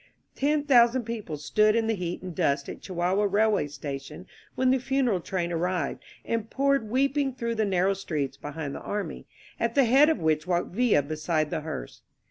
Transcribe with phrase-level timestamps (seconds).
[0.33, 4.79] Ten thousand people stood in the heat and dust at Chihuahua railway station when the
[4.79, 9.27] funeral train arrived, and poured weeping through the narrow streets behind the army,
[9.59, 12.01] at the head of which walked Villa beside the hearse.